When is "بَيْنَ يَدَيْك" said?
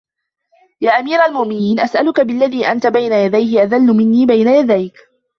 4.25-4.97